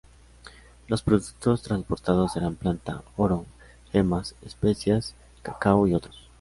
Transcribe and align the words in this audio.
Los 0.87 1.03
productos 1.03 1.61
transportados 1.61 2.35
eran 2.35 2.55
plata, 2.55 3.03
oro, 3.17 3.45
gemas, 3.91 4.33
especias, 4.41 5.13
cacao 5.43 5.85
y 5.85 5.93
otros. 5.93 6.27